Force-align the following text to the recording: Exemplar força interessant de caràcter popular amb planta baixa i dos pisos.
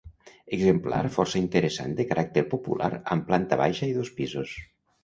Exemplar 0.55 1.01
força 1.17 1.39
interessant 1.41 1.95
de 2.01 2.07
caràcter 2.15 2.45
popular 2.57 2.91
amb 3.17 3.31
planta 3.31 3.65
baixa 3.65 3.93
i 3.93 3.97
dos 4.01 4.15
pisos. 4.19 4.59